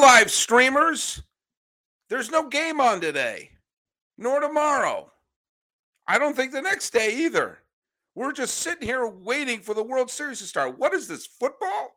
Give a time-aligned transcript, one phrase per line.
[0.00, 1.22] live streamers.
[2.08, 3.50] There's no game on today,
[4.16, 5.12] nor tomorrow.
[6.08, 7.58] I don't think the next day either.
[8.14, 10.78] We're just sitting here waiting for the World Series to start.
[10.78, 11.92] What is this, football?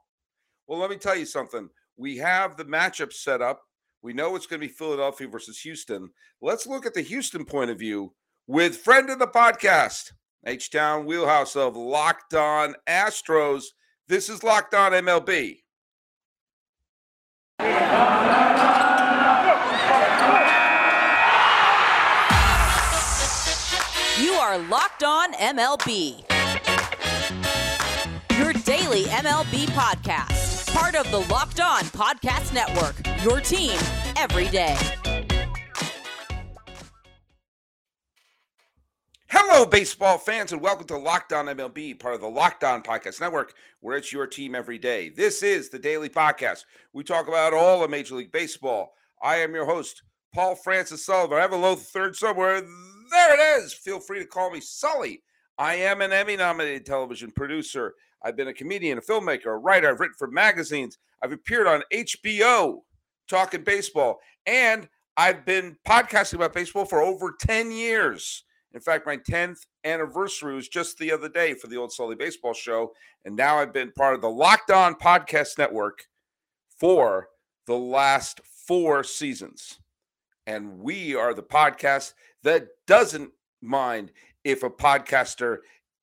[0.67, 1.69] Well, let me tell you something.
[1.97, 3.61] We have the matchup set up.
[4.01, 6.09] We know it's going to be Philadelphia versus Houston.
[6.41, 8.13] Let's look at the Houston point of view
[8.47, 10.11] with friend of the podcast,
[10.45, 13.63] H Town Wheelhouse of Locked On Astros.
[14.07, 15.62] This is Locked On MLB.
[24.19, 26.23] You are Locked On MLB.
[28.37, 30.73] Your daily MLB podcast.
[30.73, 32.95] Part of the Locked On Podcast Network.
[33.23, 33.79] Your team
[34.17, 34.77] every day.
[39.55, 43.21] Hello, baseball fans, and welcome to Locked On MLB, part of the Locked On Podcast
[43.21, 45.09] Network, where it's your team every day.
[45.09, 46.65] This is the daily podcast.
[46.91, 48.95] We talk about all of Major League Baseball.
[49.21, 50.01] I am your host,
[50.33, 51.37] Paul Francis Sullivan.
[51.37, 52.61] I have a low third somewhere.
[52.61, 53.75] There it is.
[53.75, 55.21] Feel free to call me Sully.
[55.59, 57.93] I am an Emmy nominated television producer.
[58.23, 59.87] I've been a comedian, a filmmaker, a writer.
[59.87, 60.97] I've written for magazines.
[61.21, 62.77] I've appeared on HBO
[63.29, 64.17] talking baseball.
[64.47, 68.45] And I've been podcasting about baseball for over 10 years.
[68.73, 72.53] In fact, my 10th anniversary was just the other day for the Old Sully Baseball
[72.53, 72.93] Show.
[73.23, 76.07] And now I've been part of the Locked On Podcast Network
[76.79, 77.27] for
[77.67, 79.79] the last four seasons.
[80.47, 83.31] And we are the podcast that doesn't
[83.61, 84.11] mind
[84.43, 85.59] if a podcaster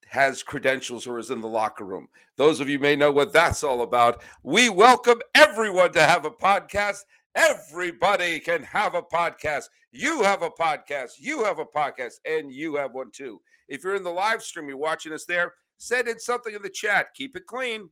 [0.06, 2.08] has credentials or is in the locker room.
[2.36, 4.22] Those of you may know what that's all about.
[4.42, 7.00] We welcome everyone to have a podcast.
[7.34, 9.64] Everybody can have a podcast.
[9.92, 11.12] You have a podcast.
[11.18, 13.40] You have a podcast, and you have one too.
[13.68, 16.70] If you're in the live stream, you're watching us there, send in something in the
[16.70, 17.14] chat.
[17.14, 17.88] Keep it clean.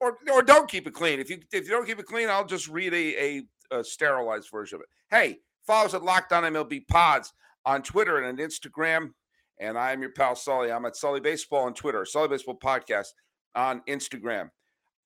[0.00, 1.20] Or, or don't keep it clean.
[1.20, 3.42] If you if you don't keep it clean, I'll just read a,
[3.72, 4.88] a, a sterilized version of it.
[5.10, 7.32] Hey, follow us at Locked On MLB Pods
[7.64, 9.10] on Twitter and on Instagram.
[9.60, 10.72] And I'm your pal Sully.
[10.72, 13.08] I'm at Sully Baseball on Twitter, Sully Baseball Podcast
[13.54, 14.50] on Instagram.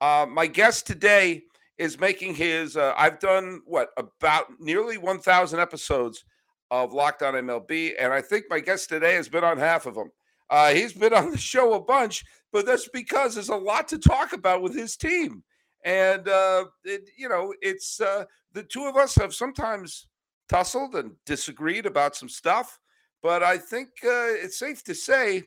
[0.00, 1.42] Uh, my guest today
[1.78, 2.76] is making his.
[2.76, 6.24] Uh, I've done what about nearly 1,000 episodes
[6.70, 9.94] of Locked On MLB, and I think my guest today has been on half of
[9.94, 10.10] them.
[10.50, 13.98] Uh, he's been on the show a bunch, but that's because there's a lot to
[13.98, 15.42] talk about with his team,
[15.84, 20.06] and uh, it, you know, it's uh, the two of us have sometimes
[20.48, 22.78] tussled and disagreed about some stuff,
[23.22, 25.44] but I think uh, it's safe to say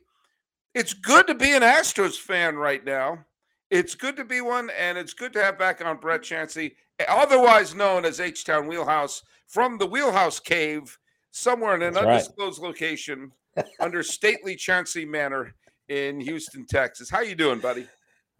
[0.74, 3.24] it's good to be an Astros fan right now.
[3.70, 6.72] It's good to be one, and it's good to have back on Brett Chansey,
[7.08, 10.98] otherwise known as H Town Wheelhouse, from the Wheelhouse Cave,
[11.30, 12.12] somewhere in an That's right.
[12.14, 13.30] undisclosed location
[13.80, 15.54] under stately Chansey Manor
[15.88, 17.08] in Houston, Texas.
[17.10, 17.86] How you doing, buddy?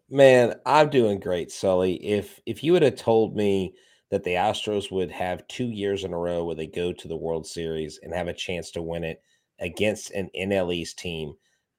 [0.08, 1.94] Man, I'm doing great, Sully.
[2.04, 3.74] If if you would have told me
[4.10, 7.16] that the Astros would have two years in a row where they go to the
[7.16, 9.22] World Series and have a chance to win it
[9.60, 11.34] against an NL East team,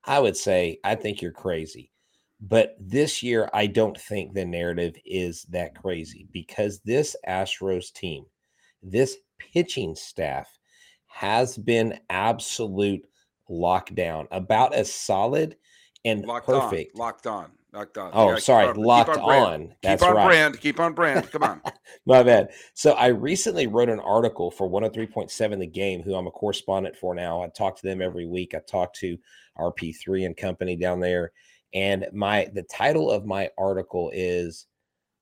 [0.06, 1.92] I would say I think you're crazy.
[2.42, 8.26] But this year, I don't think the narrative is that crazy because this Astros team,
[8.82, 10.50] this pitching staff,
[11.06, 13.06] has been absolute
[13.50, 15.56] lockdown, about as solid
[16.04, 16.96] and Locked perfect.
[16.96, 18.10] on, locked on, locked on.
[18.14, 19.76] Oh, sorry, on- locked on.
[19.84, 20.26] That's keep on right.
[20.26, 20.60] brand.
[20.60, 21.32] Keep on brand.
[21.32, 21.62] Come on.
[22.08, 22.50] My bad.
[22.74, 27.14] So I recently wrote an article for 103.7 The Game, who I'm a correspondent for
[27.14, 27.44] now.
[27.44, 28.56] I talk to them every week.
[28.56, 29.16] I talk to
[29.60, 31.34] RP3 and company down there.
[31.74, 34.68] And my the title of my article is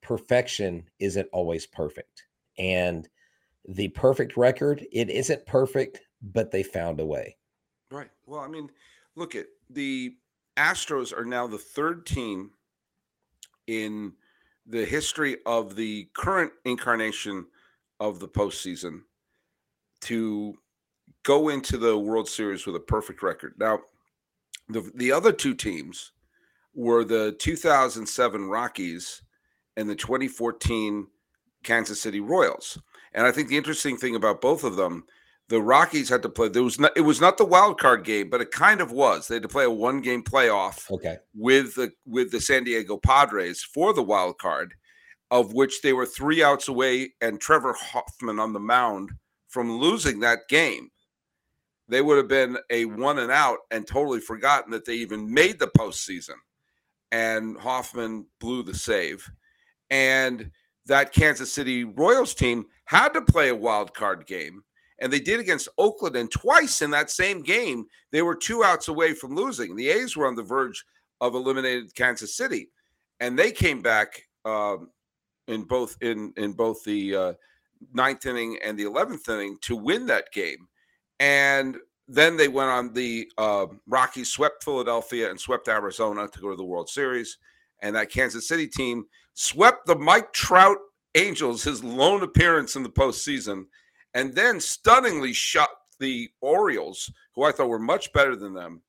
[0.02, 2.24] Perfection Isn't Always Perfect.
[2.58, 3.08] And
[3.68, 7.38] the perfect record, it isn't perfect, but they found a way.
[7.92, 8.10] Right.
[8.26, 8.70] Well, I mean,
[9.16, 10.16] look at the
[10.58, 12.52] Astros are now the third team
[13.68, 14.14] in
[14.66, 17.46] the history of the current incarnation
[18.00, 19.02] of the postseason
[20.02, 20.56] to
[21.24, 23.54] go into the World Series with a perfect record.
[23.58, 23.80] Now,
[24.68, 26.12] the the other two teams
[26.80, 29.22] were the 2007 Rockies
[29.76, 31.08] and the 2014
[31.64, 32.82] Kansas City Royals.
[33.14, 35.04] And I think the interesting thing about both of them
[35.50, 36.48] the Rockies had to play.
[36.48, 36.92] There was not.
[36.96, 39.28] It was not the wild card game, but it kind of was.
[39.28, 41.18] They had to play a one game playoff Okay.
[41.34, 44.76] with the with the San Diego Padres for the wild card,
[45.32, 49.10] of which they were three outs away, and Trevor Hoffman on the mound
[49.48, 50.92] from losing that game.
[51.88, 55.58] They would have been a one and out and totally forgotten that they even made
[55.58, 56.36] the postseason.
[57.12, 59.30] And Hoffman blew the save.
[59.90, 60.52] And
[60.86, 64.64] that Kansas City Royals team had to play a wild card game
[65.02, 66.16] and they did against Oakland.
[66.16, 69.76] And twice in that same game, they were two outs away from losing.
[69.76, 70.84] The A's were on the verge
[71.22, 72.70] of eliminated Kansas City,
[73.20, 74.90] and they came back um,
[75.48, 77.34] in both in in both the uh,
[77.94, 80.68] ninth inning and the eleventh inning to win that game,
[81.20, 81.78] and
[82.12, 86.56] then they went on the uh, Rockies swept Philadelphia and swept Arizona to go to
[86.56, 87.38] the World Series,
[87.84, 90.78] and that Kansas City team swept the Mike Trout
[91.14, 93.66] Angels, his lone appearance in the postseason,
[94.16, 95.70] and then stunningly shut
[96.00, 98.82] the Orioles, who I thought were much better than them,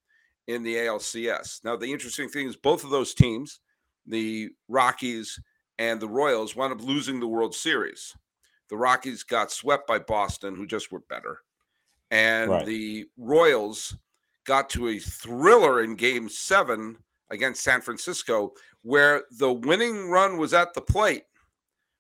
[0.47, 1.63] in the ALCS.
[1.63, 3.61] Now, the interesting thing is both of those teams,
[4.07, 5.39] the Rockies
[5.79, 8.17] and the Royals, wound up losing the World Series.
[8.71, 11.41] The Rockies got swept by Boston, who just were better.
[12.11, 12.67] And right.
[12.67, 13.97] the Royals
[14.45, 16.97] got to a thriller in game seven
[17.31, 18.53] against San Francisco,
[18.83, 21.25] where the winning run was at the plate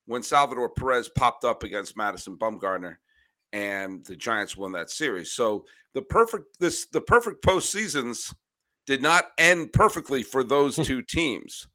[0.06, 2.96] when Salvador Perez popped up against Madison Bumgarner
[3.52, 5.32] and the Giants won that series.
[5.32, 5.64] So
[5.94, 8.34] the perfect this the perfect postseasons
[8.86, 11.68] did not end perfectly for those two teams.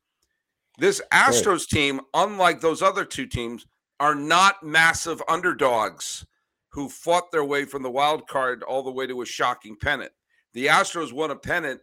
[0.78, 3.66] This Astros team, unlike those other two teams,
[4.00, 6.26] are not massive underdogs
[6.76, 10.12] who fought their way from the wild card all the way to a shocking pennant.
[10.54, 11.80] The Astros won a pennant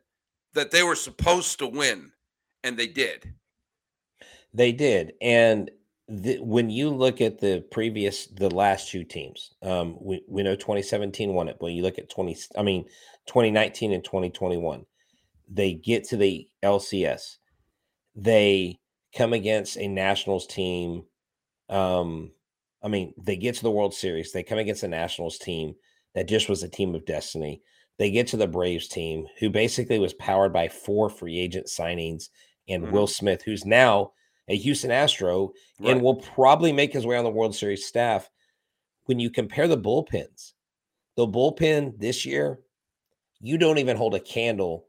[0.52, 2.12] that they were supposed to win,
[2.62, 3.32] and they did.
[4.52, 5.14] They did.
[5.22, 5.70] And
[6.08, 10.56] the, when you look at the previous, the last two teams, um, we, we know
[10.56, 12.84] 2017 won it, but you look at 20, I mean,
[13.28, 14.84] 2019 and 2021,
[15.50, 17.38] they get to the LCS.
[18.14, 18.78] They
[19.16, 21.04] come against a Nationals team.
[21.70, 22.32] Um,
[22.82, 24.32] I mean, they get to the World Series.
[24.32, 25.74] They come against the Nationals team
[26.14, 27.62] that just was a team of destiny.
[27.98, 32.28] They get to the Braves team, who basically was powered by four free agent signings
[32.68, 32.92] and mm-hmm.
[32.92, 34.12] Will Smith, who's now
[34.48, 35.92] a Houston Astro right.
[35.92, 38.28] and will probably make his way on the World Series staff.
[39.04, 40.52] When you compare the bullpens,
[41.16, 42.60] the bullpen this year,
[43.40, 44.86] you don't even hold a candle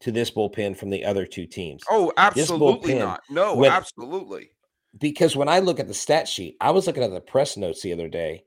[0.00, 1.82] to this bullpen from the other two teams.
[1.90, 3.20] Oh, absolutely bullpen, not.
[3.28, 4.50] No, when, absolutely.
[4.98, 7.82] Because when I look at the stat sheet, I was looking at the press notes
[7.82, 8.44] the other day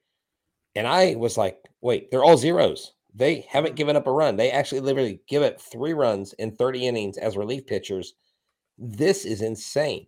[0.75, 2.93] and I was like, wait, they're all zeros.
[3.13, 3.75] They haven't mm-hmm.
[3.75, 4.35] given up a run.
[4.35, 8.13] They actually literally give it three runs in 30 innings as relief pitchers.
[8.77, 10.07] This is insane.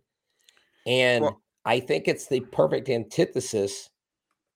[0.88, 3.90] And well, I think it's the perfect antithesis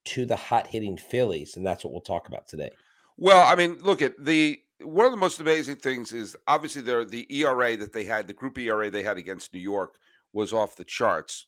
[0.06, 1.56] to the hot hitting Phillies.
[1.56, 2.72] And that's what we'll talk about today.
[3.18, 7.04] Well, I mean, look at the one of the most amazing things is obviously there
[7.04, 9.96] the ERA that they had, the group ERA they had against New York
[10.34, 11.48] was off the charts,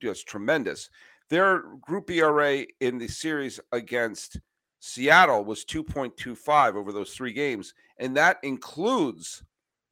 [0.00, 0.90] just tremendous.
[1.28, 4.38] Their group ERA in the series against
[4.80, 9.42] Seattle was 2.25 over those three games, and that includes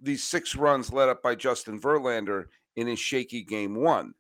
[0.01, 2.47] the six runs led up by Justin Verlander
[2.77, 4.15] in his shaky game one.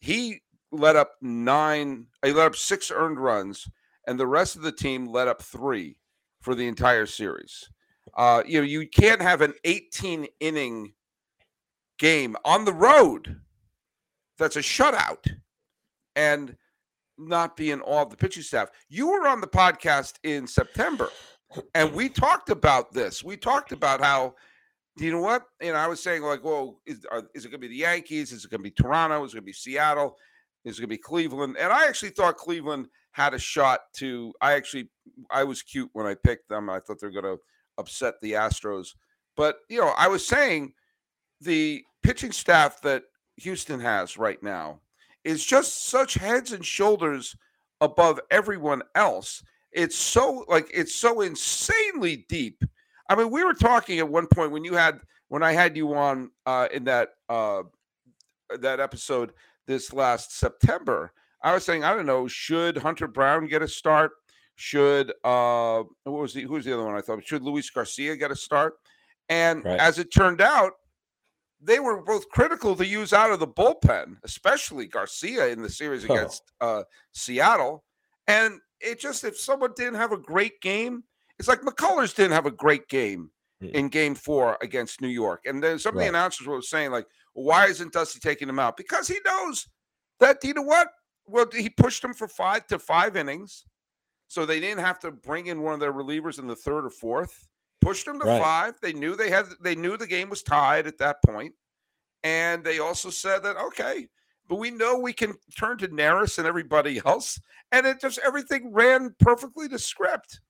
[0.00, 3.68] He led up nine, he led up six earned runs,
[4.06, 5.96] and the rest of the team led up three
[6.40, 7.70] for the entire series.
[8.16, 10.92] Uh, you know, you can't have an 18 inning
[12.02, 13.40] game on the road
[14.36, 15.24] that's a shutout
[16.16, 16.56] and
[17.16, 18.68] not be in awe of the pitching staff.
[18.88, 21.10] You were on the podcast in September,
[21.76, 23.22] and we talked about this.
[23.22, 24.34] We talked about how
[24.98, 25.44] you know what?
[25.60, 28.32] And I was saying, like, well, is, are, is it going to be the Yankees?
[28.32, 29.24] Is it going to be Toronto?
[29.24, 30.16] Is it going to be Seattle?
[30.64, 31.56] Is it going to be Cleveland?
[31.58, 34.34] And I actually thought Cleveland had a shot to.
[34.42, 34.90] I actually,
[35.30, 36.68] I was cute when I picked them.
[36.68, 37.38] I thought they're going to
[37.78, 38.88] upset the Astros.
[39.34, 40.74] But, you know, I was saying
[41.40, 43.04] the pitching staff that
[43.36, 44.80] Houston has right now
[45.24, 47.36] is just such heads and shoulders
[47.80, 49.42] above everyone else.
[49.72, 52.64] It's so, like, it's so insanely deep
[53.12, 55.92] I mean, we were talking at one point when you had when I had you
[55.94, 57.62] on uh, in that uh,
[58.60, 59.32] that episode
[59.66, 61.12] this last September.
[61.42, 64.12] I was saying, I don't know, should Hunter Brown get a start?
[64.56, 66.94] Should uh, what was the who was the other one?
[66.94, 68.74] I thought should Luis Garcia get a start?
[69.28, 69.78] And right.
[69.78, 70.72] as it turned out,
[71.62, 76.04] they were both critical to use out of the bullpen, especially Garcia in the series
[76.08, 76.12] oh.
[76.12, 77.84] against uh, Seattle.
[78.26, 81.04] And it just if someone didn't have a great game,
[81.38, 83.30] it's like McCullers didn't have a great game
[83.62, 83.70] mm.
[83.72, 85.42] in game four against New York.
[85.46, 86.04] And then some of right.
[86.04, 88.76] the announcers were saying, like, why isn't Dusty taking him out?
[88.76, 89.66] Because he knows
[90.20, 90.88] that, you know what?
[91.26, 93.64] Well, he pushed him for five to five innings.
[94.28, 96.90] So they didn't have to bring in one of their relievers in the third or
[96.90, 97.46] fourth.
[97.82, 98.40] Pushed them to right.
[98.40, 98.74] five.
[98.80, 101.52] They knew they had they knew the game was tied at that point.
[102.22, 104.06] And they also said that, okay,
[104.48, 107.40] but we know we can turn to Neris and everybody else.
[107.72, 110.40] And it just everything ran perfectly to script.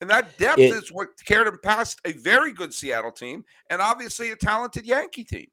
[0.00, 3.80] And that depth it, is what carried him past a very good Seattle team and
[3.80, 5.46] obviously a talented Yankee team.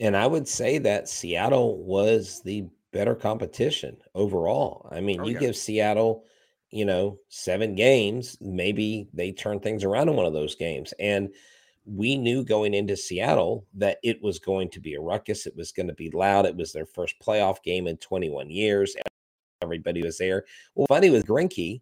[0.00, 4.88] And I would say that Seattle was the better competition overall.
[4.92, 5.40] I mean, oh, you yeah.
[5.40, 6.24] give Seattle,
[6.74, 10.92] you know, seven games, maybe they turn things around in one of those games.
[10.98, 11.32] And
[11.86, 15.46] we knew going into Seattle that it was going to be a ruckus.
[15.46, 16.46] It was going to be loud.
[16.46, 18.96] It was their first playoff game in 21 years.
[19.62, 20.46] Everybody was there.
[20.74, 21.80] Well, funny with Greinke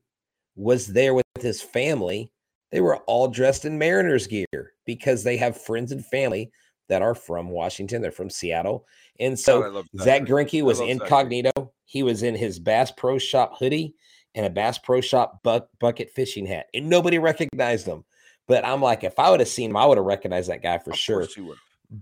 [0.56, 2.30] was there with his family.
[2.70, 6.52] They were all dressed in Mariners gear because they have friends and family
[6.90, 8.02] that are from Washington.
[8.02, 8.84] They're from Seattle.
[9.18, 11.72] And so Zack Greinke was incognito.
[11.86, 13.94] He was in his Bass Pro Shop hoodie
[14.34, 18.04] and a Bass Pro Shop buck, bucket fishing hat, and nobody recognized him.
[18.48, 20.78] But I'm like, if I would have seen him, I would have recognized that guy
[20.78, 21.26] for of sure.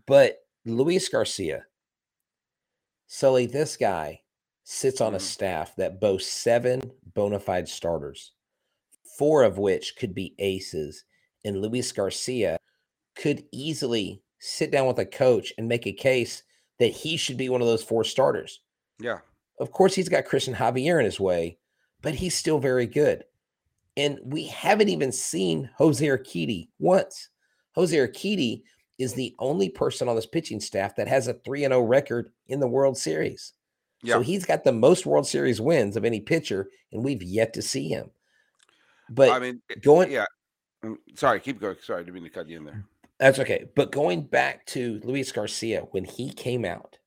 [0.07, 1.65] But Luis Garcia,
[3.07, 4.21] Sully, this guy
[4.65, 5.17] sits on mm-hmm.
[5.17, 6.81] a staff that boasts seven
[7.15, 8.33] bona fide starters,
[9.19, 11.05] four of which could be aces.
[11.45, 12.59] And Luis Garcia
[13.17, 16.43] could easily sit down with a coach and make a case
[16.79, 18.61] that he should be one of those four starters.
[18.99, 19.19] Yeah.
[19.59, 21.59] Of course, he's got Cristian Javier in his way,
[22.03, 23.25] but he's still very good.
[23.97, 27.29] And we haven't even seen Jose Urquidy once.
[27.75, 28.63] Jose Urquidy
[28.99, 32.61] is the only person on this pitching staff that has a 3 0 record in
[32.61, 33.55] the World Series.
[34.03, 34.15] Yeah.
[34.15, 37.63] So he's got the most World Series wins of any pitcher, and we've yet to
[37.63, 38.11] see him.
[39.11, 40.27] But I mean, going, yeah.
[40.85, 41.77] Mm, sorry, keep going.
[41.83, 42.85] Sorry, I didn't mean to cut you in there.
[43.19, 43.67] That's okay.
[43.75, 46.99] But going back to Luis Garcia, when he came out,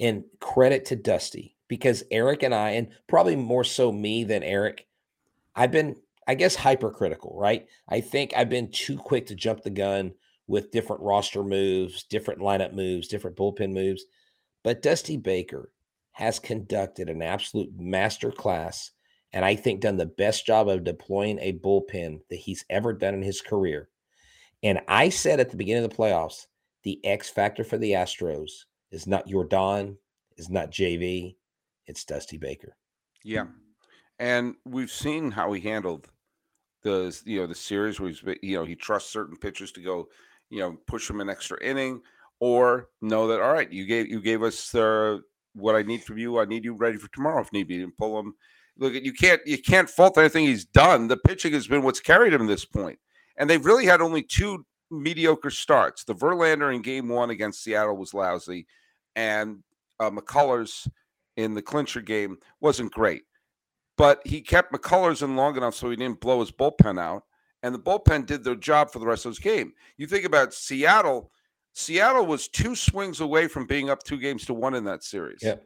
[0.00, 4.86] and credit to Dusty, because Eric and I, and probably more so me than Eric,
[5.54, 7.66] I've been, I guess, hypercritical, right?
[7.88, 10.12] I think I've been too quick to jump the gun
[10.46, 14.04] with different roster moves, different lineup moves, different bullpen moves.
[14.62, 15.70] But Dusty Baker
[16.12, 18.90] has conducted an absolute master class
[19.34, 23.14] and I think done the best job of deploying a bullpen that he's ever done
[23.14, 23.88] in his career.
[24.62, 26.46] And I said at the beginning of the playoffs,
[26.84, 28.50] the X factor for the Astros
[28.92, 29.96] is not Yordan,
[30.36, 31.34] is not JV,
[31.86, 32.76] it's Dusty Baker.
[33.22, 33.46] Yeah
[34.18, 36.08] and we've seen how he handled
[36.82, 40.08] the you know the series where he's you know he trusts certain pitchers to go
[40.50, 42.00] you know push him an extra inning
[42.40, 45.18] or know that all right you gave you gave us uh,
[45.54, 47.96] what I need from you I need you ready for tomorrow if need be and
[47.96, 48.34] pull him.
[48.76, 51.08] Look you can't you can't fault anything he's done.
[51.08, 52.98] The pitching has been what's carried him this point
[53.36, 56.04] and they've really had only two mediocre starts.
[56.04, 58.66] The Verlander in game one against Seattle was lousy
[59.16, 59.62] and
[60.00, 60.88] uh, McCullers
[61.36, 63.22] in the clincher game wasn't great
[63.96, 67.24] but he kept McCullers in long enough so he didn't blow his bullpen out.
[67.62, 69.72] And the bullpen did their job for the rest of this game.
[69.96, 71.30] You think about Seattle,
[71.72, 75.40] Seattle was two swings away from being up two games to one in that series.
[75.42, 75.56] Yeah.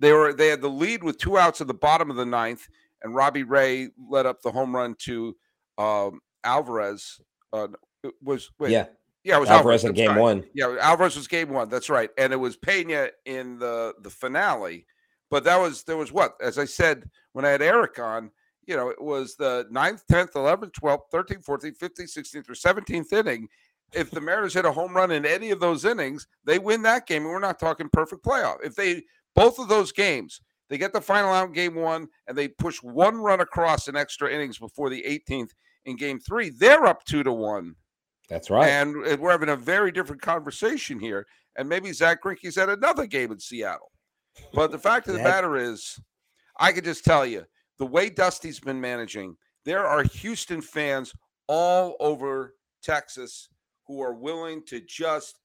[0.00, 2.66] They were they had the lead with two outs at the bottom of the ninth,
[3.02, 5.36] and Robbie Ray led up the home run to
[5.78, 7.20] um, Alvarez.
[7.52, 7.68] Uh,
[8.20, 8.86] was wait, yeah,
[9.22, 10.20] yeah, it was Alvarez, Alvarez in game right.
[10.20, 10.44] one.
[10.54, 11.68] Yeah, Alvarez was game one.
[11.68, 14.86] That's right, and it was Pena in the the finale
[15.32, 18.30] but that was there was what, as I said when I had Eric on,
[18.66, 23.12] you know, it was the 9th, 10th, 11th, 12th, 13th, 14th, 15th, 16th, or 17th
[23.14, 23.48] inning.
[23.94, 27.06] If the Mariners hit a home run in any of those innings, they win that
[27.06, 27.22] game.
[27.22, 28.58] And we're not talking perfect playoff.
[28.62, 32.36] If they both of those games, they get the final out in game one and
[32.36, 35.52] they push one run across in extra innings before the 18th
[35.86, 37.74] in game three, they're up two to one.
[38.28, 38.68] That's right.
[38.68, 41.26] And we're having a very different conversation here.
[41.56, 43.91] And maybe Zack Greinke's at another game in Seattle.
[44.52, 45.98] But the fact of the matter is,
[46.58, 47.44] I could just tell you
[47.78, 51.12] the way Dusty's been managing, there are Houston fans
[51.48, 53.48] all over Texas
[53.86, 55.38] who are willing to just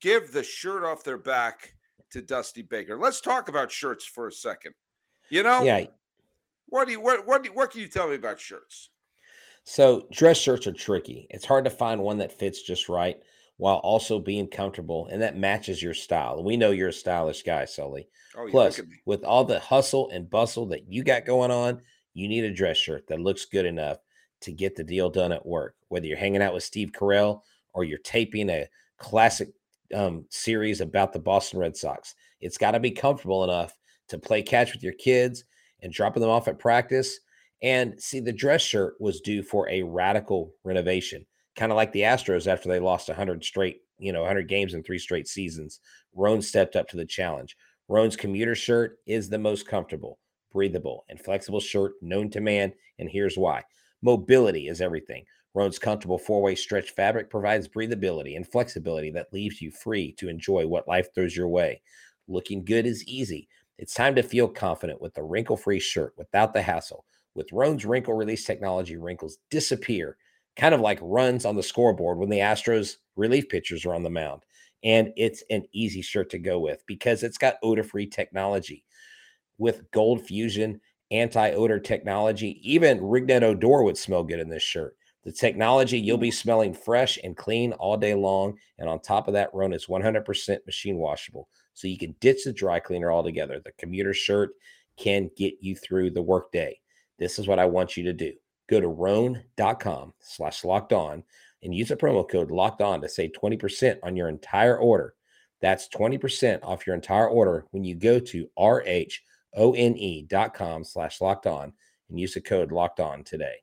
[0.00, 1.74] give the shirt off their back
[2.10, 2.98] to Dusty Baker.
[2.98, 4.74] Let's talk about shirts for a second.
[5.30, 5.86] You know, yeah.
[6.68, 8.90] What do you what what do you, what can you tell me about shirts?
[9.64, 11.26] So dress shirts are tricky.
[11.30, 13.18] It's hard to find one that fits just right
[13.56, 16.42] while also being comfortable and that matches your style.
[16.42, 18.08] We know you're a stylish guy, Sully.
[18.36, 21.80] Oh, Plus, with all the hustle and bustle that you got going on,
[22.14, 23.98] you need a dress shirt that looks good enough
[24.40, 25.76] to get the deal done at work.
[25.88, 27.42] Whether you're hanging out with Steve Carell
[27.72, 28.68] or you're taping a
[28.98, 29.50] classic
[29.94, 33.78] um, series about the Boston Red Sox, it's got to be comfortable enough
[34.08, 35.44] to play catch with your kids
[35.82, 37.20] and dropping them off at practice.
[37.62, 41.24] And see, the dress shirt was due for a radical renovation
[41.56, 44.82] kind of like the Astros after they lost 100 straight, you know, 100 games in
[44.82, 45.80] three straight seasons.
[46.14, 47.56] Rhone stepped up to the challenge.
[47.88, 50.18] Rhone's commuter shirt is the most comfortable,
[50.52, 53.62] breathable, and flexible shirt known to man, and here's why.
[54.02, 55.24] Mobility is everything.
[55.54, 60.66] Rhone's comfortable four-way stretch fabric provides breathability and flexibility that leaves you free to enjoy
[60.66, 61.82] what life throws your way.
[62.26, 63.48] Looking good is easy.
[63.78, 67.04] It's time to feel confident with the wrinkle-free shirt without the hassle.
[67.34, 70.16] With Rhone's wrinkle release technology, wrinkles disappear
[70.56, 74.10] kind of like runs on the scoreboard when the Astros relief pitchers are on the
[74.10, 74.42] mound.
[74.84, 78.84] And it's an easy shirt to go with because it's got odor free technology
[79.58, 80.80] with gold fusion,
[81.10, 82.58] anti odor technology.
[82.62, 84.96] Even Rougned Odor would smell good in this shirt.
[85.24, 86.34] The technology, you'll be mm.
[86.34, 88.58] smelling fresh and clean all day long.
[88.78, 91.48] And on top of that, Rhone is 100% machine washable.
[91.74, 93.60] So you can ditch the dry cleaner altogether.
[93.60, 94.50] The commuter shirt
[94.96, 96.78] can get you through the workday.
[97.18, 98.32] This is what I want you to do.
[98.72, 101.22] Go to rhone.com slash locked on
[101.62, 105.12] and use the promo code locked on to save 20% on your entire order.
[105.60, 108.48] That's 20% off your entire order when you go to
[109.54, 111.74] rhone.com slash locked on
[112.08, 113.56] and use the code locked on today.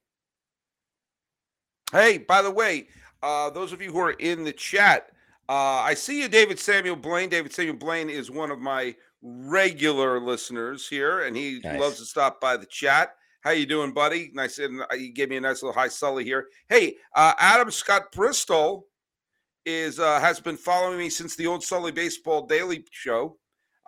[1.91, 2.89] Hey, by the way,
[3.23, 5.09] uh, those of you who are in the chat,
[5.49, 7.29] uh, I see you, David Samuel Blaine.
[7.29, 11.79] David Samuel Blaine is one of my regular listeners here, and he nice.
[11.79, 13.15] loves to stop by the chat.
[13.49, 14.29] How you doing, buddy?
[14.35, 16.49] Nice, and uh, you gave me a nice little high Sully here.
[16.67, 18.85] Hey, uh, Adam Scott Bristol
[19.65, 23.39] is uh, has been following me since the old Sully Baseball Daily Show.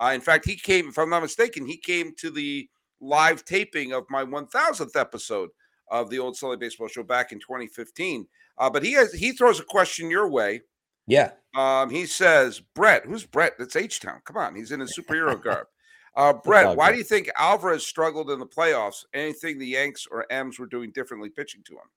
[0.02, 2.68] Uh, in fact, he came, if I'm not mistaken, he came to the
[3.00, 5.50] live taping of my 1000th episode
[5.92, 8.26] of the old Sully Baseball Show back in 2015.
[8.58, 10.62] Uh, but he has he throws a question your way.
[11.06, 11.30] Yeah.
[11.54, 13.52] Um, he says, Brett, who's Brett?
[13.60, 14.22] That's H Town.
[14.24, 15.68] Come on, he's in his superhero garb.
[16.14, 19.04] Uh, Brett, why do you think Alvarez struggled in the playoffs?
[19.14, 21.88] Anything the Yanks or M's were doing differently pitching to him?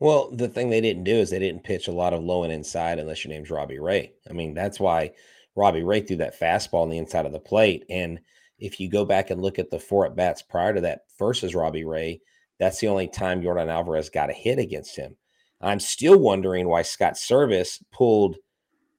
[0.00, 2.52] Well, the thing they didn't do is they didn't pitch a lot of low and
[2.52, 4.12] inside unless your name's Robbie Ray.
[4.30, 5.12] I mean, that's why
[5.56, 7.84] Robbie Ray threw that fastball on the inside of the plate.
[7.90, 8.20] And
[8.58, 11.54] if you go back and look at the four at bats prior to that versus
[11.54, 12.20] Robbie Ray,
[12.58, 15.16] that's the only time Yordan Alvarez got a hit against him.
[15.60, 18.36] I'm still wondering why Scott Servais pulled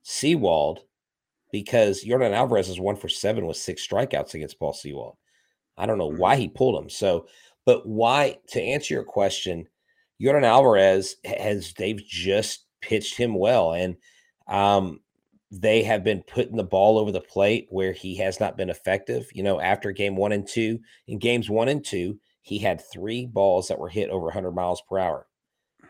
[0.03, 0.81] Sewald
[1.51, 5.17] because Yordan Alvarez is one for seven with six strikeouts against Paul Sewald.
[5.77, 6.41] I don't know why mm-hmm.
[6.41, 6.89] he pulled him.
[6.89, 7.27] So,
[7.65, 9.67] but why, to answer your question,
[10.21, 13.73] Yordan Alvarez has, they've just pitched him well.
[13.73, 13.95] And
[14.47, 14.99] um,
[15.51, 19.27] they have been putting the ball over the plate where he has not been effective.
[19.33, 23.25] You know, after game one and two, in games one and two, he had three
[23.25, 25.27] balls that were hit over 100 miles per hour.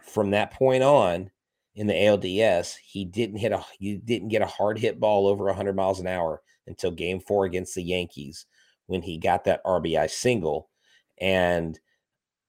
[0.01, 1.29] From that point on,
[1.79, 5.45] in the ALDS, he didn't hit a he didn't get a hard hit ball over
[5.45, 8.45] 100 miles an hour until game 4 against the Yankees
[8.87, 10.69] when he got that RBI single
[11.21, 11.79] and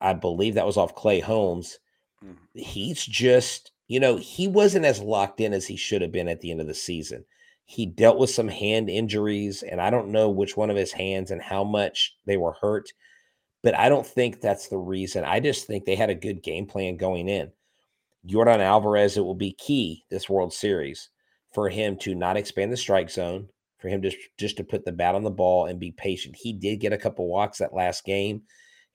[0.01, 1.79] I believe that was off Clay Holmes.
[2.25, 2.37] Mm.
[2.55, 6.41] He's just, you know, he wasn't as locked in as he should have been at
[6.41, 7.25] the end of the season.
[7.67, 11.31] He dealt with some hand injuries and I don't know which one of his hands
[11.31, 12.93] and how much they were hurt
[13.63, 15.25] but I don't think that's the reason.
[15.25, 17.53] I just think they had a good game plan going in.
[18.27, 21.11] Yordan Alvarez, it will be key this World Series
[21.53, 24.93] for him to not expand the strike zone, for him just just to put the
[24.93, 26.37] bat on the ball and be patient.
[26.37, 28.43] He did get a couple walks that last game,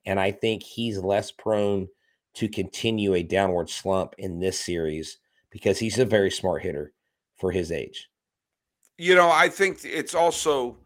[0.05, 1.87] and I think he's less prone
[2.35, 5.17] to continue a downward slump in this series
[5.49, 6.93] because he's a very smart hitter
[7.37, 8.09] for his age.
[8.97, 10.77] You know, I think it's also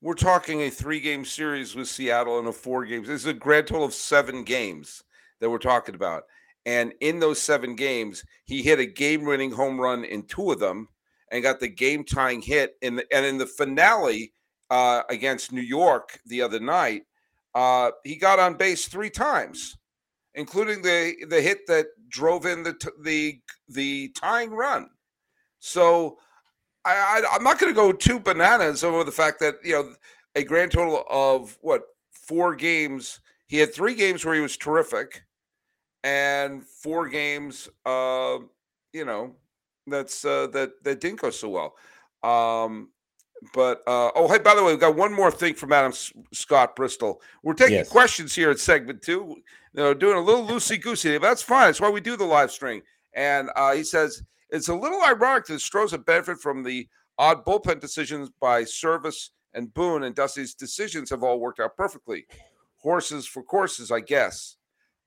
[0.00, 3.08] we're talking a three game series with Seattle and a four games.
[3.08, 5.02] This is a grand total of seven games
[5.40, 6.24] that we're talking about.
[6.64, 10.60] And in those seven games, he hit a game winning home run in two of
[10.60, 10.88] them
[11.30, 12.76] and got the game tying hit.
[12.82, 14.32] In the, and in the finale
[14.70, 17.02] uh, against New York the other night,
[17.54, 19.76] uh, he got on base three times,
[20.34, 24.88] including the, the hit that drove in the, the, the tying run.
[25.58, 26.18] So,
[26.84, 29.94] I, I am not going to go too bananas over the fact that you know
[30.34, 33.20] a grand total of what four games.
[33.46, 35.22] He had three games where he was terrific,
[36.04, 38.38] and four games, uh,
[38.92, 39.34] you know,
[39.86, 41.74] that's uh, that that didn't go so well.
[42.22, 42.90] Um,
[43.54, 46.12] but uh, oh, hey, by the way, we've got one more thing from Adam S-
[46.32, 47.20] Scott Bristol.
[47.42, 47.88] We're taking yes.
[47.88, 49.36] questions here at segment two.
[49.74, 51.18] You know, doing a little loosey goosey.
[51.18, 51.66] But that's fine.
[51.66, 52.82] That's why we do the live stream.
[53.14, 56.88] And uh, he says it's a little ironic that Stros benefit from the
[57.18, 62.26] odd bullpen decisions by Servais and Boone, and Dusty's decisions have all worked out perfectly.
[62.78, 64.56] Horses for courses, I guess.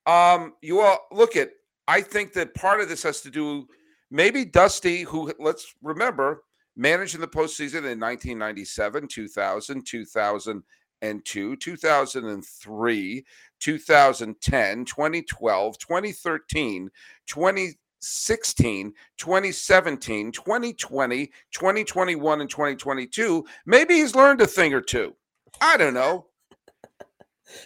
[0.05, 1.51] Um, you all look at.
[1.87, 3.67] I think that part of this has to do
[4.09, 6.41] maybe Dusty, who let's remember
[6.75, 13.25] managed in the postseason in 1997, 2000, 2002, 2003,
[13.59, 16.89] 2010, 2012, 2013,
[17.27, 25.15] 2016, 2017, 2020, 2021, and 2022, maybe he's learned a thing or two.
[25.61, 26.27] I don't know.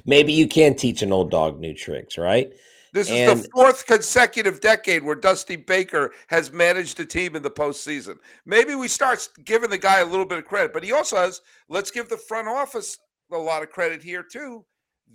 [0.05, 2.51] Maybe you can teach an old dog new tricks, right?
[2.91, 7.43] This and, is the fourth consecutive decade where Dusty Baker has managed a team in
[7.43, 8.17] the postseason.
[8.45, 11.41] Maybe we start giving the guy a little bit of credit, but he also has,
[11.67, 12.97] let's give the front office
[13.31, 14.65] a lot of credit here, too.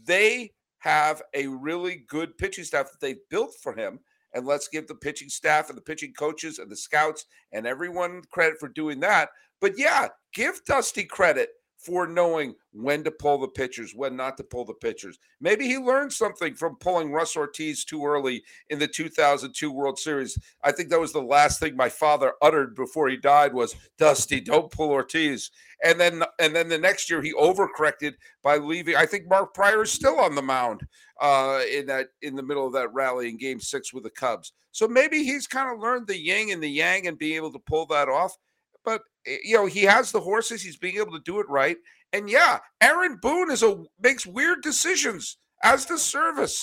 [0.05, 3.98] They have a really good pitching staff that they've built for him
[4.35, 8.22] and let's give the pitching staff and the pitching coaches and the scouts and everyone
[8.31, 9.31] credit for doing that.
[9.61, 11.50] But yeah, give Dusty credit
[11.84, 15.18] for knowing when to pull the pitchers, when not to pull the pitchers.
[15.40, 20.38] Maybe he learned something from pulling Russ Ortiz too early in the 2002 World Series.
[20.62, 24.40] I think that was the last thing my father uttered before he died was Dusty,
[24.40, 25.50] don't pull Ortiz.
[25.84, 28.96] And then and then the next year he overcorrected by leaving.
[28.96, 30.86] I think Mark Prior is still on the mound
[31.20, 34.52] uh, in that in the middle of that rally in game 6 with the Cubs.
[34.72, 37.58] So maybe he's kind of learned the yin and the yang and being able to
[37.58, 38.36] pull that off.
[38.84, 40.62] But eh, you know, he has the horses.
[40.62, 41.76] He's being able to do it right.
[42.12, 46.60] And yeah, Aaron Boone is a makes weird decisions as the Servais.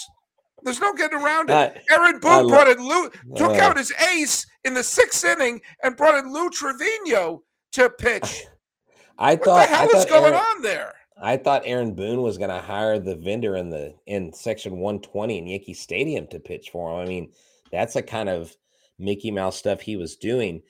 [0.64, 1.84] There's no getting around it.
[1.92, 5.98] Aaron Boone brought in Lou, took uh, out his ace in the sixth inning, and
[5.98, 7.40] brought in Lou Trivino
[7.74, 8.46] to pitch.
[9.18, 10.94] I what thought the hell is going Aaron, on there?
[11.22, 15.38] I thought Aaron Boone was going to hire the vendor in the in section 120
[15.38, 17.00] in Yankee Stadium to pitch for him.
[17.00, 17.32] I mean,
[17.72, 18.56] that's a kind of
[18.98, 20.62] Mickey Mouse stuff he was doing.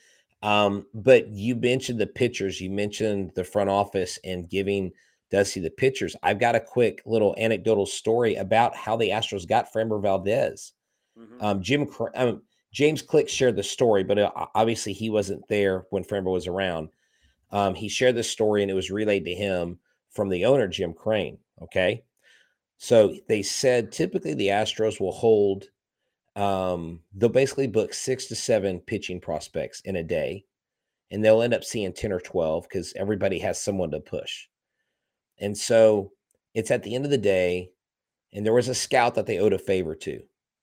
[0.44, 4.92] Um, but you mentioned the pitchers, you mentioned the front office and giving
[5.30, 6.16] Dusty the pitchers.
[6.24, 10.74] I've got a quick little anecdotal story about how the Astros got Framber Valdez.
[11.18, 11.44] Mm-hmm.
[11.44, 12.42] Um, Jim um,
[12.74, 16.90] James Click shared the story, but uh, obviously he wasn't there when Framber was around.
[17.52, 20.94] Um, he shared the story and it was relayed to him from the owner, Jim
[20.94, 21.38] Crane.
[21.62, 22.04] Okay.
[22.78, 25.66] So they said typically the Astros will hold
[26.36, 30.46] um, they'll basically book six to seven pitching prospects in a day,
[31.12, 34.48] and they'll end up seeing 10 or 12 because everybody has someone to push.
[35.40, 36.12] And so
[36.54, 37.72] it's at the end of the day,
[38.34, 40.22] and there was a scout that they owed a favor to.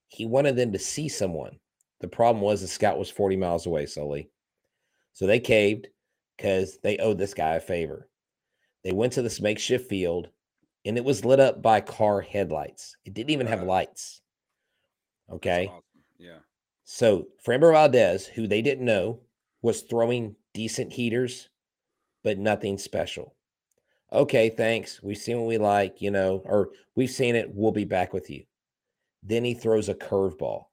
[0.09, 1.59] He wanted them to see someone.
[2.01, 4.31] The problem was the scout was 40 miles away, Sully.
[5.13, 5.89] So they caved
[6.37, 8.09] because they owed this guy a favor.
[8.85, 10.29] They went to this makeshift field
[10.85, 12.97] and it was lit up by car headlights.
[13.05, 14.21] It didn't even have lights.
[15.31, 15.67] Okay.
[15.67, 15.83] Awesome.
[16.19, 16.39] Yeah.
[16.85, 19.21] So Framber Valdez, who they didn't know,
[19.63, 21.49] was throwing decent heaters,
[22.25, 23.35] but nothing special.
[24.13, 25.03] Okay, thanks.
[25.03, 27.51] We've seen what we like, you know, or we've seen it.
[27.53, 28.45] We'll be back with you.
[29.23, 30.65] Then he throws a curveball.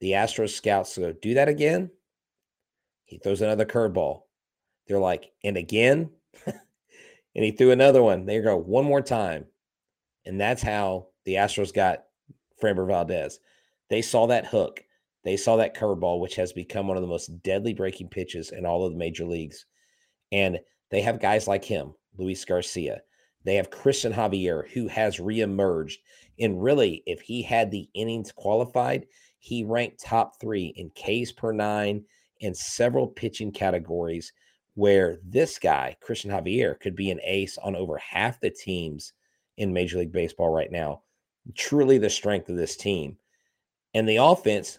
[0.00, 1.90] The Astros scouts go, do that again.
[3.04, 4.22] He throws another curveball.
[4.86, 6.10] They're like, and again.
[6.46, 8.24] and he threw another one.
[8.24, 9.46] They go, one more time.
[10.24, 12.04] And that's how the Astros got
[12.62, 13.40] Framber Valdez.
[13.90, 14.84] They saw that hook.
[15.24, 18.64] They saw that curveball, which has become one of the most deadly breaking pitches in
[18.64, 19.66] all of the major leagues.
[20.30, 20.58] And
[20.90, 23.02] they have guys like him, Luis Garcia.
[23.44, 25.96] They have Cristian Javier, who has reemerged.
[26.38, 29.06] And really, if he had the innings qualified,
[29.38, 32.04] he ranked top three in Ks per nine
[32.40, 34.32] in several pitching categories.
[34.74, 39.12] Where this guy, Cristian Javier, could be an ace on over half the teams
[39.58, 41.02] in Major League Baseball right now
[41.56, 43.16] truly the strength of this team.
[43.94, 44.78] And the offense,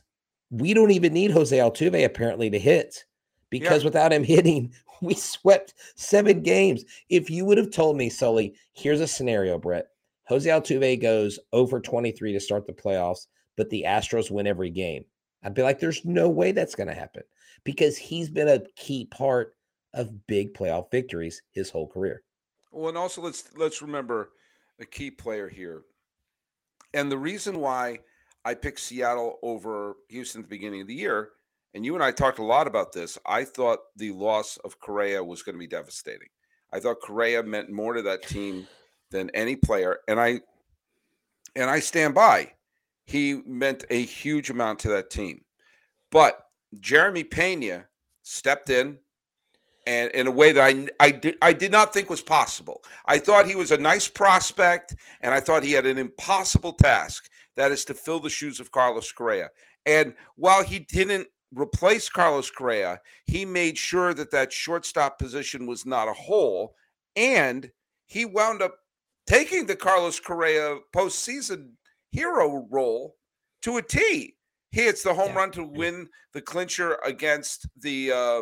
[0.50, 3.06] we don't even need Jose Altuve apparently to hit
[3.50, 3.88] because yeah.
[3.88, 6.84] without him hitting, we swept seven games.
[7.10, 9.88] If you would have told me, Sully, here's a scenario, Brett.
[10.28, 15.04] Jose Altuve goes over 23 to start the playoffs, but the Astros win every game.
[15.44, 17.24] I'd be like, there's no way that's going to happen
[17.66, 19.56] because he's been a key part
[19.94, 22.24] of big playoff victories his whole career.
[22.72, 24.30] Well, and also let's let's remember
[24.80, 25.84] a key player here
[26.94, 28.00] and the reason why
[28.46, 31.30] I picked Seattle over Houston at the beginning of the year,
[31.74, 35.24] and you and I talked a lot about this, I thought the loss of Correa
[35.24, 36.28] was going to be devastating.
[36.72, 38.68] I thought Correa meant more to that team
[39.12, 40.42] than any player, and I
[41.56, 42.54] and I stand by.
[43.06, 45.42] He meant a huge amount to that team.
[46.10, 46.40] But
[46.80, 47.86] Jeremy Pena
[48.24, 48.98] stepped in,
[49.86, 52.84] and in a way that I, I, did, I did not think was possible.
[53.06, 57.30] I thought he was a nice prospect, and I thought he had an impossible task
[57.56, 59.50] that is to fill the shoes of Carlos Correa.
[59.86, 65.86] And while he didn't replace Carlos Correa, he made sure that that shortstop position was
[65.86, 66.76] not a hole,
[67.16, 67.70] and
[68.06, 68.76] he wound up
[69.28, 71.72] taking the Carlos Correa postseason
[72.12, 73.16] hero role
[73.62, 74.36] to a T.
[74.72, 75.36] He hits the home yeah.
[75.36, 78.42] run to win the clincher against the uh,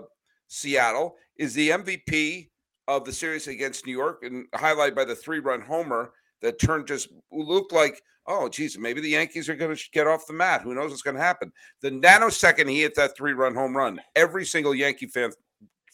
[0.52, 2.50] Seattle is the MVP
[2.90, 6.12] of the series against New York and highlighted by the three run homer
[6.42, 10.28] that turned just looked like, oh, geez, maybe the Yankees are going to get off
[10.28, 10.62] the mat.
[10.62, 11.54] Who knows what's going to happen?
[11.82, 15.32] The nanosecond he hit that three run home run, every single Yankee fan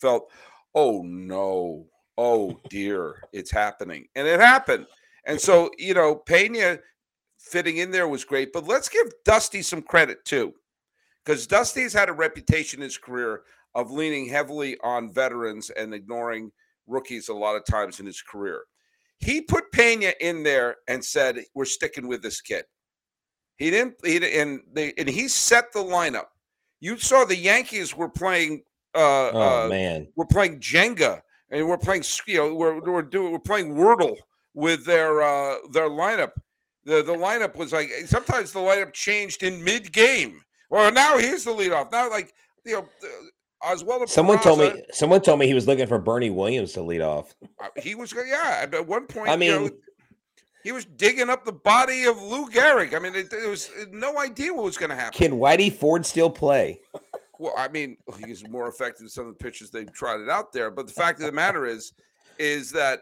[0.02, 0.32] felt,
[0.74, 1.86] oh, no,
[2.18, 4.08] oh, dear, it's happening.
[4.16, 4.88] And it happened.
[5.26, 6.80] And so, you know, Pena
[7.38, 10.54] fitting in there was great, but let's give Dusty some credit too.
[11.24, 13.42] Because Dusty's had a reputation in his career
[13.78, 16.52] of leaning heavily on veterans and ignoring
[16.88, 18.64] rookies a lot of times in his career.
[19.20, 22.66] He put Pena in there and said, "We're sticking with this kid."
[23.58, 26.26] He didn't, he, and they, and he set the lineup.
[26.80, 28.64] You saw the Yankees were playing.
[28.94, 32.04] Uh, oh uh, man, we're playing Jenga and we're playing.
[32.26, 34.18] You know, we're we're doing we're playing Wordle
[34.54, 36.32] with their uh their lineup.
[36.86, 40.42] The the lineup was like sometimes the lineup changed in mid game.
[40.70, 41.92] Well, now here's the leadoff.
[41.92, 42.34] Now, like
[42.66, 42.88] you know,
[44.08, 44.84] Someone told me.
[44.92, 47.34] Someone told me he was looking for Bernie Williams to lead off.
[47.82, 48.66] He was, yeah.
[48.72, 49.70] At one point, I mean, you know,
[50.64, 52.94] he was digging up the body of Lou Gehrig.
[52.94, 55.18] I mean, it, it was no idea what was going to happen.
[55.18, 56.82] Can Whitey Ford still play?
[57.40, 60.52] Well, I mean, he's more effective than some of the pitchers they've tried it out
[60.52, 60.72] there.
[60.72, 61.94] But the fact of the matter is,
[62.40, 63.02] is that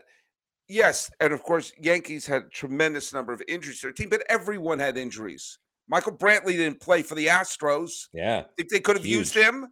[0.68, 4.24] yes, and of course, Yankees had a tremendous number of injuries to their team, but
[4.28, 5.60] everyone had injuries.
[5.88, 8.08] Michael Brantley didn't play for the Astros.
[8.14, 9.68] Yeah, if they could have used him.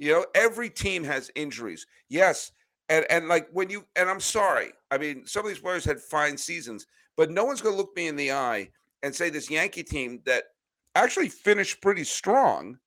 [0.00, 1.86] You know, every team has injuries.
[2.08, 2.52] Yes,
[2.88, 4.72] and and like when you and I'm sorry.
[4.90, 6.86] I mean, some of these players had fine seasons,
[7.16, 8.70] but no one's going to look me in the eye
[9.04, 10.44] and say this Yankee team that
[10.96, 12.78] actually finished pretty strong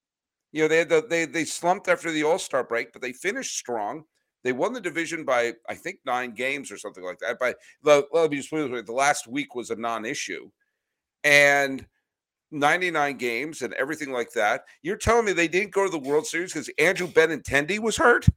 [0.54, 3.12] you know, they had the, they they slumped after the All Star break, but they
[3.12, 4.04] finished strong.
[4.44, 7.40] They won the division by I think nine games or something like that.
[7.40, 10.50] By let me just put it the last week was a non-issue,
[11.24, 11.86] and
[12.54, 14.66] 99 games and everything like that.
[14.82, 18.28] You're telling me they didn't go to the World Series because Andrew Benintendi was hurt?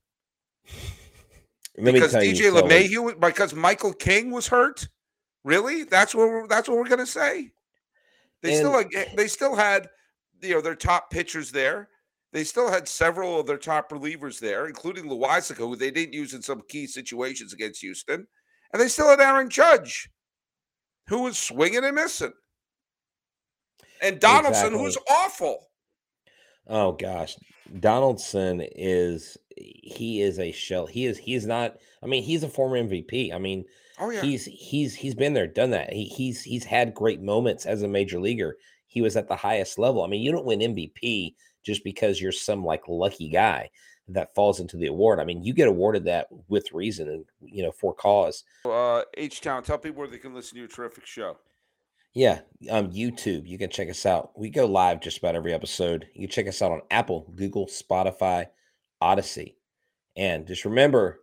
[1.78, 4.88] Let because DJ LeMahieu, because Michael King was hurt.
[5.44, 5.84] Really?
[5.84, 7.50] That's what we're, that's what we're gonna say.
[8.42, 9.88] They and, still like eh, they still had
[10.40, 11.88] you know their top pitchers there.
[12.32, 16.34] They still had several of their top relievers there, including Loaisiga, who they didn't use
[16.34, 18.26] in some key situations against Houston.
[18.72, 20.10] And they still had Aaron Judge,
[21.08, 22.32] who was swinging and missing.
[24.02, 24.78] And Donaldson, exactly.
[24.78, 25.68] who's awful.
[26.68, 27.36] Oh gosh,
[27.80, 30.86] Donaldson is he is a shell.
[30.86, 31.76] He is he's not.
[32.02, 33.32] I mean, he's a former MVP.
[33.32, 33.64] I mean,
[33.98, 35.92] oh yeah, he's he's he's been there, done that.
[35.92, 38.56] He, he's he's had great moments as a major leaguer.
[38.86, 40.02] He was at the highest level.
[40.02, 43.70] I mean, you don't win MVP just because you're some like lucky guy
[44.08, 45.18] that falls into the award.
[45.18, 48.44] I mean, you get awarded that with reason and you know for cause.
[48.64, 51.38] Uh, H Town, tell people where they can listen to your terrific show.
[52.16, 53.46] Yeah, um, YouTube.
[53.46, 54.30] You can check us out.
[54.38, 56.08] We go live just about every episode.
[56.14, 58.46] You can check us out on Apple, Google, Spotify,
[59.02, 59.58] Odyssey,
[60.16, 61.20] and just remember,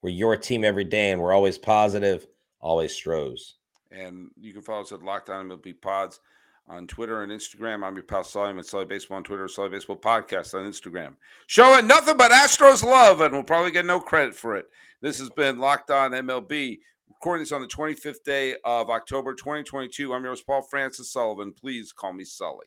[0.00, 2.24] we're your team every day, and we're always positive,
[2.60, 3.56] always Stros.
[3.90, 6.20] And you can follow us at Locked On MLB Pods
[6.68, 7.84] on Twitter and Instagram.
[7.84, 11.14] I'm your pal Sully at Sully Baseball on Twitter, Sully Baseball Podcast on Instagram.
[11.48, 14.66] Showing nothing but Astros love, and we'll probably get no credit for it.
[15.00, 16.78] This has been Locked On MLB.
[17.20, 20.12] Recording this on the 25th day of October 2022.
[20.12, 21.52] I'm your host, Paul Francis Sullivan.
[21.52, 22.66] Please call me Sully.